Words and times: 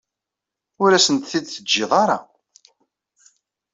Ur 0.83 0.91
asent-t-id-teǧǧiḍ 0.93 1.91
ara. 2.03 2.17